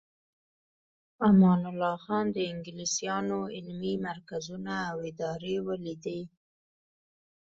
امان 1.27 1.61
الله 1.71 1.95
خان 2.05 2.25
د 2.35 2.37
انګلیسانو 2.51 3.39
علمي 3.55 3.93
مرکزونه 4.07 4.73
او 4.89 4.97
ادارې 5.09 5.55
ولیدې. 5.67 6.19